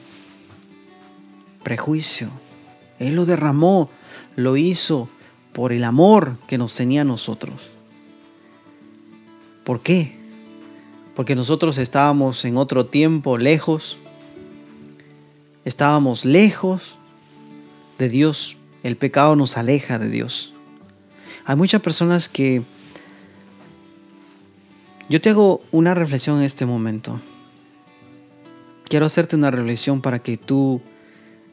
[1.63, 2.27] prejuicio.
[2.99, 3.89] Él lo derramó,
[4.35, 5.07] lo hizo
[5.53, 7.71] por el amor que nos tenía a nosotros.
[9.65, 10.15] ¿Por qué?
[11.15, 13.97] Porque nosotros estábamos en otro tiempo lejos,
[15.65, 16.97] estábamos lejos
[17.97, 18.57] de Dios.
[18.83, 20.53] El pecado nos aleja de Dios.
[21.45, 22.61] Hay muchas personas que...
[25.09, 27.19] Yo te hago una reflexión en este momento.
[28.87, 30.81] Quiero hacerte una reflexión para que tú,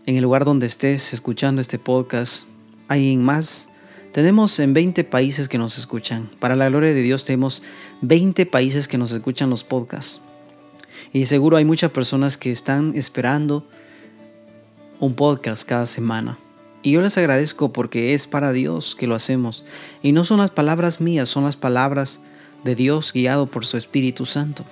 [0.04, 2.44] en el lugar donde estés escuchando este podcast,
[2.88, 3.68] hay en más.
[4.12, 6.30] Tenemos en 20 países que nos escuchan.
[6.38, 7.62] Para la gloria de Dios tenemos
[8.02, 10.20] 20 países que nos escuchan los podcasts.
[11.14, 13.66] Y seguro hay muchas personas que están esperando
[15.00, 16.38] un podcast cada semana.
[16.82, 19.64] Y yo les agradezco porque es para Dios que lo hacemos.
[20.02, 22.20] Y no son las palabras mías, son las palabras
[22.64, 24.66] de Dios guiado por su Espíritu Santo.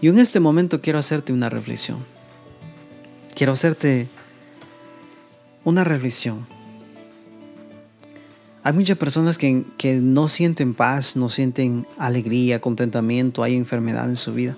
[0.00, 1.98] Y en este momento quiero hacerte una reflexión.
[3.34, 4.08] Quiero hacerte
[5.64, 6.55] una reflexión.
[8.66, 14.16] Hay muchas personas que, que no sienten paz, no sienten alegría, contentamiento, hay enfermedad en
[14.16, 14.56] su vida.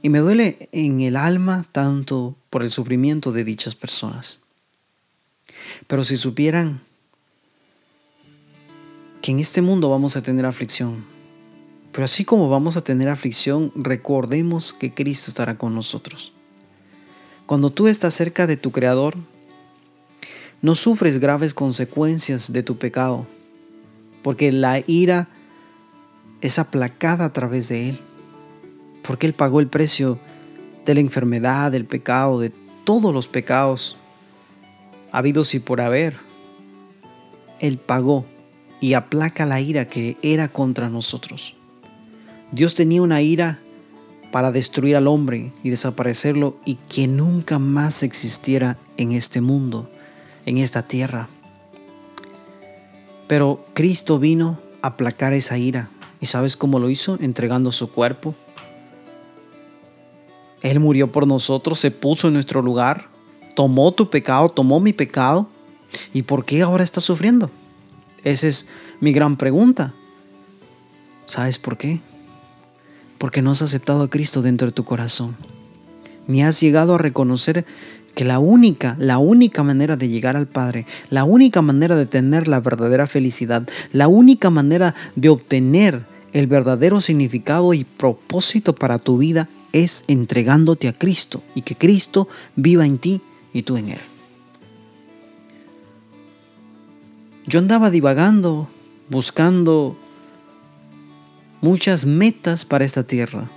[0.00, 4.38] Y me duele en el alma tanto por el sufrimiento de dichas personas.
[5.86, 6.80] Pero si supieran
[9.20, 11.04] que en este mundo vamos a tener aflicción,
[11.92, 16.32] pero así como vamos a tener aflicción, recordemos que Cristo estará con nosotros.
[17.44, 19.18] Cuando tú estás cerca de tu Creador,
[20.64, 23.26] no sufres graves consecuencias de tu pecado,
[24.22, 25.28] porque la ira
[26.40, 28.00] es aplacada a través de Él,
[29.06, 30.18] porque Él pagó el precio
[30.86, 32.50] de la enfermedad, del pecado, de
[32.84, 33.98] todos los pecados
[35.12, 36.16] habidos y por haber.
[37.60, 38.24] Él pagó
[38.80, 41.56] y aplaca la ira que era contra nosotros.
[42.52, 43.58] Dios tenía una ira
[44.32, 49.90] para destruir al hombre y desaparecerlo y que nunca más existiera en este mundo,
[50.46, 51.28] en esta tierra.
[53.26, 55.88] Pero Cristo vino a aplacar esa ira.
[56.20, 57.18] ¿Y sabes cómo lo hizo?
[57.20, 58.34] Entregando su cuerpo.
[60.62, 63.14] Él murió por nosotros, se puso en nuestro lugar
[63.54, 65.48] tomó tu pecado, tomó mi pecado.
[66.12, 67.50] ¿Y por qué ahora estás sufriendo?
[68.24, 68.66] Esa es
[69.00, 69.94] mi gran pregunta.
[71.26, 72.00] ¿Sabes por qué?
[73.18, 75.36] Porque no has aceptado a Cristo dentro de tu corazón.
[76.26, 77.64] Ni has llegado a reconocer
[78.14, 82.48] que la única, la única manera de llegar al Padre, la única manera de tener
[82.48, 86.02] la verdadera felicidad, la única manera de obtener
[86.32, 92.28] el verdadero significado y propósito para tu vida es entregándote a Cristo y que Cristo
[92.56, 93.20] viva en ti
[93.52, 94.00] y tú en Él.
[97.46, 98.68] Yo andaba divagando,
[99.10, 99.96] buscando
[101.60, 103.50] muchas metas para esta tierra,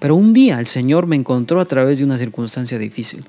[0.00, 3.24] pero un día el Señor me encontró a través de una circunstancia difícil.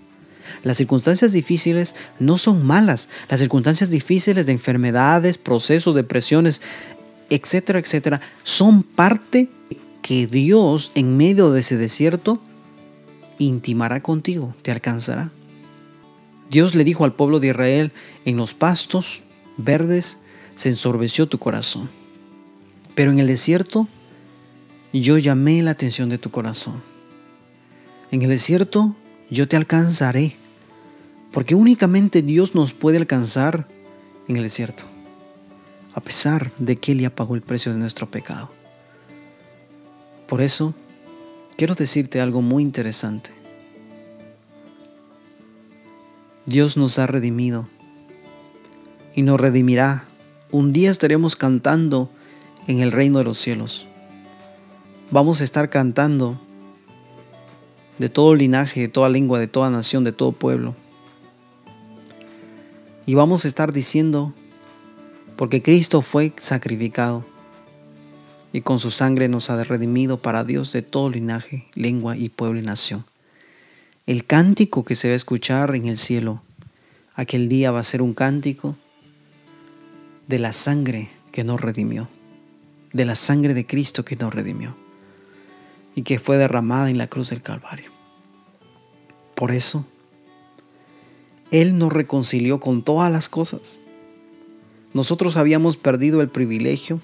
[0.63, 3.09] Las circunstancias difíciles no son malas.
[3.29, 6.61] Las circunstancias difíciles de enfermedades, procesos, depresiones,
[7.29, 9.49] etcétera, etcétera, son parte
[10.01, 12.39] que Dios en medio de ese desierto
[13.39, 15.31] intimará contigo, te alcanzará.
[16.49, 17.91] Dios le dijo al pueblo de Israel,
[18.23, 19.23] en los pastos
[19.57, 20.17] verdes
[20.55, 21.89] se ensorbeció tu corazón.
[22.93, 23.87] Pero en el desierto
[24.93, 26.81] yo llamé la atención de tu corazón.
[28.11, 28.95] En el desierto
[29.29, 30.35] yo te alcanzaré,
[31.31, 33.67] porque únicamente Dios nos puede alcanzar
[34.27, 34.83] en el desierto,
[35.93, 38.49] a pesar de que Él ya pagó el precio de nuestro pecado.
[40.27, 40.73] Por eso,
[41.57, 43.31] quiero decirte algo muy interesante.
[46.45, 47.67] Dios nos ha redimido
[49.15, 50.05] y nos redimirá
[50.51, 52.09] un día estaremos cantando
[52.67, 53.87] en el reino de los cielos.
[55.11, 56.39] Vamos a estar cantando
[57.97, 60.75] de todo linaje, de toda lengua, de toda nación, de todo pueblo.
[63.05, 64.33] Y vamos a estar diciendo,
[65.35, 67.23] porque Cristo fue sacrificado
[68.51, 72.59] y con su sangre nos ha redimido para Dios de todo linaje, lengua y pueblo
[72.59, 73.05] y nación.
[74.07, 76.41] El cántico que se va a escuchar en el cielo,
[77.15, 78.75] aquel día va a ser un cántico
[80.27, 82.07] de la sangre que nos redimió,
[82.93, 84.84] de la sangre de Cristo que nos redimió
[85.95, 87.89] y que fue derramada en la cruz del Calvario.
[89.33, 89.85] Por eso,
[91.51, 93.79] Él nos reconcilió con todas las cosas.
[94.93, 96.99] Nosotros habíamos perdido el privilegio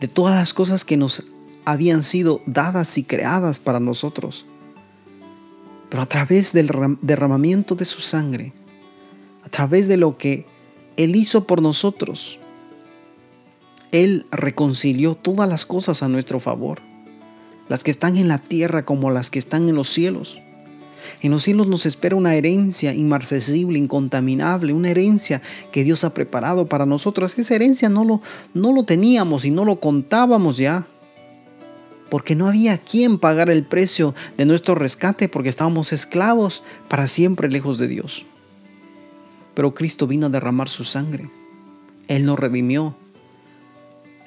[0.00, 1.24] de todas las cosas que nos
[1.64, 4.46] habían sido dadas y creadas para nosotros.
[5.88, 6.70] Pero a través del
[7.02, 8.52] derramamiento de su sangre,
[9.44, 10.46] a través de lo que
[10.96, 12.40] Él hizo por nosotros,
[13.92, 16.89] Él reconcilió todas las cosas a nuestro favor
[17.70, 20.40] las que están en la tierra como las que están en los cielos.
[21.22, 25.40] En los cielos nos espera una herencia inmarcesible, incontaminable, una herencia
[25.70, 27.38] que Dios ha preparado para nosotros.
[27.38, 28.20] Esa herencia no lo,
[28.54, 30.84] no lo teníamos y no lo contábamos ya.
[32.10, 37.48] Porque no había quien pagar el precio de nuestro rescate porque estábamos esclavos para siempre
[37.48, 38.26] lejos de Dios.
[39.54, 41.30] Pero Cristo vino a derramar su sangre.
[42.08, 42.96] Él nos redimió.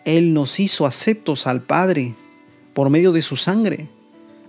[0.05, 2.15] Él nos hizo aceptos al Padre
[2.74, 3.89] por medio de su sangre.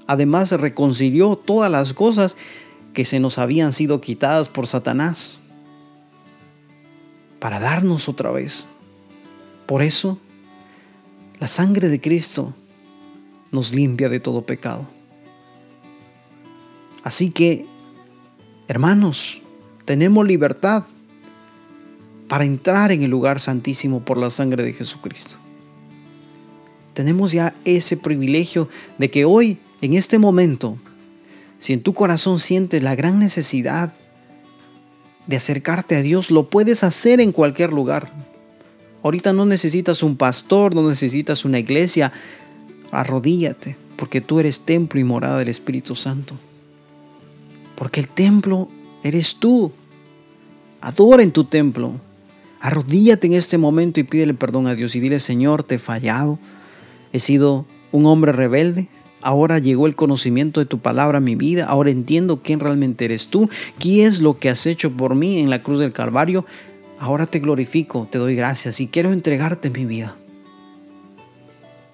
[0.06, 2.36] Además reconcilió todas las cosas
[2.92, 5.38] que se nos habían sido quitadas por Satanás
[7.40, 8.66] para darnos otra vez.
[9.66, 10.18] Por eso,
[11.40, 12.54] la sangre de Cristo
[13.50, 14.86] nos limpia de todo pecado.
[17.02, 17.66] Así que,
[18.66, 19.42] hermanos,
[19.84, 20.84] tenemos libertad
[22.28, 25.36] para entrar en el lugar santísimo por la sangre de Jesucristo.
[26.94, 28.68] Tenemos ya ese privilegio
[28.98, 30.78] de que hoy, en este momento,
[31.58, 33.92] si en tu corazón sientes la gran necesidad
[35.26, 38.12] de acercarte a Dios, lo puedes hacer en cualquier lugar.
[39.02, 42.12] Ahorita no necesitas un pastor, no necesitas una iglesia.
[42.90, 46.38] Arrodíllate, porque tú eres templo y morada del Espíritu Santo.
[47.76, 48.68] Porque el templo
[49.02, 49.72] eres tú.
[50.80, 51.92] Adora en tu templo.
[52.60, 56.38] Arrodíllate en este momento y pídele perdón a Dios y dile, Señor, te he fallado.
[57.14, 58.88] He sido un hombre rebelde.
[59.22, 61.64] Ahora llegó el conocimiento de tu palabra a mi vida.
[61.64, 63.48] Ahora entiendo quién realmente eres tú.
[63.78, 66.44] ¿Qué es lo que has hecho por mí en la cruz del Calvario?
[66.98, 70.16] Ahora te glorifico, te doy gracias y quiero entregarte mi vida.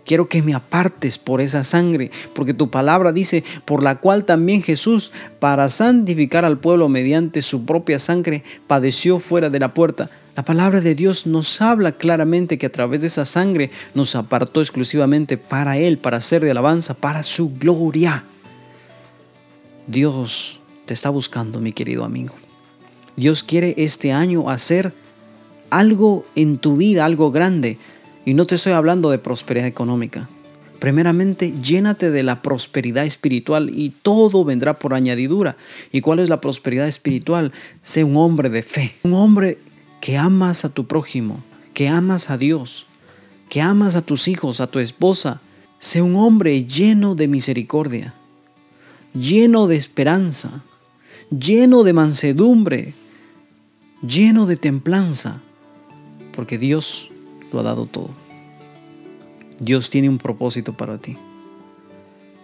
[0.07, 4.63] Quiero que me apartes por esa sangre, porque tu palabra dice, por la cual también
[4.63, 10.09] Jesús, para santificar al pueblo mediante su propia sangre, padeció fuera de la puerta.
[10.37, 14.61] La palabra de Dios nos habla claramente que a través de esa sangre nos apartó
[14.61, 18.25] exclusivamente para Él, para ser de alabanza, para su gloria.
[19.87, 22.35] Dios te está buscando, mi querido amigo.
[23.17, 24.93] Dios quiere este año hacer
[25.69, 27.79] algo en tu vida, algo grande.
[28.25, 30.29] Y no te estoy hablando de prosperidad económica.
[30.79, 35.57] Primeramente, llénate de la prosperidad espiritual y todo vendrá por añadidura.
[35.93, 37.53] ¿Y cuál es la prosperidad espiritual?
[37.83, 39.59] Sé un hombre de fe, un hombre
[40.01, 41.43] que amas a tu prójimo,
[41.75, 42.87] que amas a Dios,
[43.49, 45.41] que amas a tus hijos, a tu esposa.
[45.79, 48.15] Sé un hombre lleno de misericordia,
[49.15, 50.63] lleno de esperanza,
[51.31, 52.95] lleno de mansedumbre,
[54.07, 55.41] lleno de templanza,
[56.35, 57.11] porque Dios
[57.53, 58.11] lo ha dado todo.
[59.59, 61.17] Dios tiene un propósito para ti.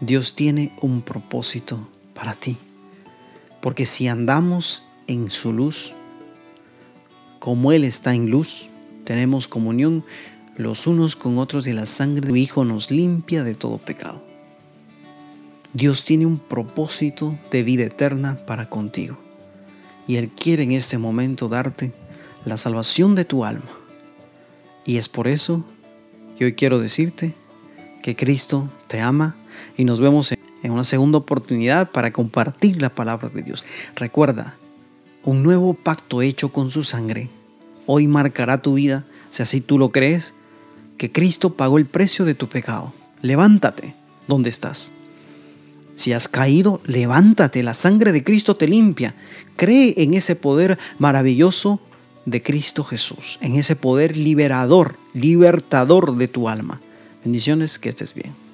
[0.00, 2.58] Dios tiene un propósito para ti.
[3.62, 5.94] Porque si andamos en su luz,
[7.38, 8.68] como Él está en luz,
[9.04, 10.04] tenemos comunión
[10.56, 14.22] los unos con otros y la sangre de su Hijo nos limpia de todo pecado.
[15.72, 19.18] Dios tiene un propósito de vida eterna para contigo
[20.06, 21.92] y Él quiere en este momento darte
[22.44, 23.70] la salvación de tu alma.
[24.84, 25.64] Y es por eso
[26.36, 27.34] que hoy quiero decirte
[28.02, 29.36] que Cristo te ama
[29.76, 30.32] y nos vemos
[30.62, 33.64] en una segunda oportunidad para compartir la palabra de Dios.
[33.96, 34.56] Recuerda,
[35.26, 37.28] un nuevo pacto hecho con su sangre
[37.86, 40.34] hoy marcará tu vida, si así tú lo crees,
[40.98, 42.92] que Cristo pagó el precio de tu pecado.
[43.22, 43.94] Levántate
[44.28, 44.92] donde estás.
[45.94, 49.14] Si has caído, levántate, la sangre de Cristo te limpia.
[49.56, 51.80] Cree en ese poder maravilloso
[52.26, 56.80] de Cristo Jesús, en ese poder liberador, libertador de tu alma.
[57.24, 58.45] Bendiciones, que estés bien.